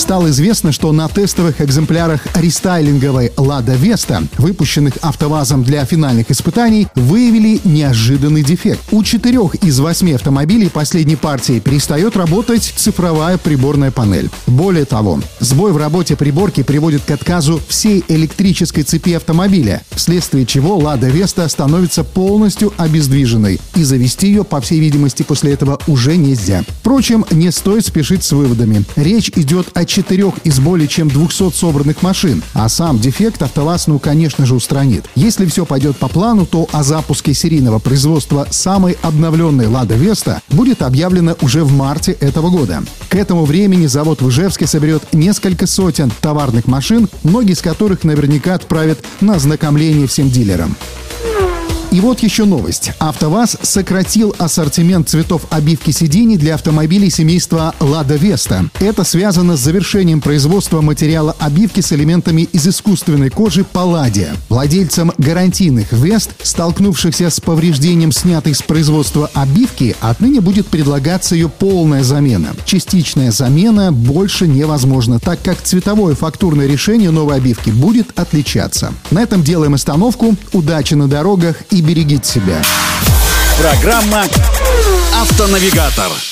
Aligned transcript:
Стало 0.00 0.30
известно, 0.30 0.72
что 0.72 0.92
на 0.92 1.08
тестовых 1.08 1.60
экземплярах 1.60 2.22
рестайлинговой 2.34 3.32
«Лада 3.36 3.74
Веста», 3.74 4.22
выпущенных 4.38 4.94
«АвтоВАЗом» 5.02 5.62
для 5.62 5.84
финальных 5.84 6.30
испытаний, 6.30 6.88
выявили 6.94 7.60
неожиданный 7.64 8.42
дефект. 8.42 8.80
У 8.92 9.02
четырех 9.02 9.56
из 9.56 9.78
восьми 9.78 10.14
автомобилей 10.14 10.70
последней 10.70 11.16
партии 11.16 11.60
перестает 11.60 12.16
работать 12.16 12.72
цифровая 12.74 13.36
приборная 13.36 13.90
панель. 13.90 14.30
Более 14.46 14.86
того, 14.86 15.20
сбой 15.38 15.70
в 15.72 15.76
работе 15.76 16.16
приборки 16.16 16.62
приводит 16.62 17.02
к 17.02 17.10
отказу 17.10 17.60
всей 17.68 18.02
электрической 18.08 18.84
цепи 18.84 19.12
автомобиля, 19.12 19.82
вследствие 19.90 20.46
чего 20.46 20.78
«Лада 20.78 21.08
Веста» 21.08 21.46
становится 21.46 22.04
полностью 22.04 22.72
обездвиженной, 22.78 23.60
и 23.74 23.84
завести 23.84 24.28
ее, 24.28 24.44
по 24.44 24.62
всей 24.62 24.80
видимости, 24.80 25.22
после 25.22 25.52
этого 25.52 25.78
уже 25.86 26.16
нельзя. 26.16 26.64
Впрочем, 26.80 27.26
не 27.30 27.52
стоит 27.52 27.84
спешить 27.84 28.24
с 28.24 28.32
выводами. 28.32 28.82
Речь 28.96 29.30
идет 29.36 29.68
о 29.74 29.84
четырех 29.90 30.38
из 30.44 30.60
более 30.60 30.88
чем 30.88 31.08
200 31.08 31.52
собранных 31.52 32.02
машин, 32.02 32.42
а 32.54 32.68
сам 32.68 32.98
дефект 32.98 33.42
АвтоВАЗ, 33.42 33.88
ну, 33.88 33.98
конечно 33.98 34.46
же, 34.46 34.54
устранит. 34.54 35.04
Если 35.16 35.46
все 35.46 35.66
пойдет 35.66 35.96
по 35.96 36.08
плану, 36.08 36.46
то 36.46 36.68
о 36.72 36.82
запуске 36.82 37.34
серийного 37.34 37.80
производства 37.80 38.46
самой 38.50 38.96
обновленной 39.02 39.66
«Лада 39.66 39.96
Веста» 39.96 40.40
будет 40.48 40.82
объявлено 40.82 41.36
уже 41.42 41.64
в 41.64 41.72
марте 41.72 42.12
этого 42.12 42.50
года. 42.50 42.82
К 43.08 43.16
этому 43.16 43.44
времени 43.44 43.86
завод 43.86 44.22
в 44.22 44.28
Ижевске 44.28 44.66
соберет 44.66 45.02
несколько 45.12 45.66
сотен 45.66 46.12
товарных 46.20 46.66
машин, 46.66 47.08
многие 47.24 47.52
из 47.52 47.60
которых 47.60 48.04
наверняка 48.04 48.54
отправят 48.54 49.04
на 49.20 49.34
ознакомление 49.34 50.06
всем 50.06 50.30
дилерам. 50.30 50.76
И 51.90 52.00
вот 52.00 52.20
еще 52.20 52.44
новость. 52.44 52.92
АвтоВАЗ 53.00 53.56
сократил 53.62 54.32
ассортимент 54.38 55.08
цветов 55.08 55.46
обивки 55.50 55.90
сидений 55.90 56.36
для 56.36 56.54
автомобилей 56.54 57.10
семейства 57.10 57.74
«Лада 57.80 58.14
Веста». 58.14 58.66
Это 58.78 59.02
связано 59.02 59.56
с 59.56 59.60
завершением 59.60 60.20
производства 60.20 60.82
материала 60.82 61.34
обивки 61.40 61.80
с 61.80 61.92
элементами 61.92 62.42
из 62.42 62.68
искусственной 62.68 63.30
кожи 63.30 63.64
«Палладия». 63.64 64.36
Владельцам 64.48 65.12
гарантийных 65.18 65.92
«Вест», 65.92 66.30
столкнувшихся 66.40 67.28
с 67.28 67.40
повреждением 67.40 68.12
снятой 68.12 68.54
с 68.54 68.62
производства 68.62 69.28
обивки, 69.34 69.96
отныне 70.00 70.40
будет 70.40 70.68
предлагаться 70.68 71.34
ее 71.34 71.48
полная 71.48 72.04
замена. 72.04 72.54
Частичная 72.66 73.32
замена 73.32 73.90
больше 73.90 74.46
невозможна, 74.46 75.18
так 75.18 75.42
как 75.42 75.60
цветовое 75.60 76.14
фактурное 76.14 76.68
решение 76.68 77.10
новой 77.10 77.34
обивки 77.34 77.70
будет 77.70 78.16
отличаться. 78.16 78.94
На 79.10 79.22
этом 79.22 79.42
делаем 79.42 79.74
остановку. 79.74 80.36
Удачи 80.52 80.94
на 80.94 81.08
дорогах 81.08 81.56
и 81.80 81.82
себя. 82.26 82.62
Программа 83.58 84.24
«Автонавигатор». 85.20 86.29